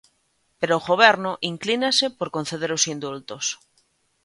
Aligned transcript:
Pero 0.59 0.73
o 0.77 0.85
Goberno 0.89 1.31
inclínase 1.51 2.05
por 2.17 2.29
conceder 2.35 2.71
os 2.77 2.83
indultos. 2.93 3.45